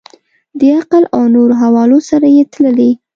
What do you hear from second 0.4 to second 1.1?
د عقل